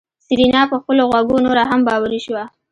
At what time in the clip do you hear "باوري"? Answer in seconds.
1.87-2.19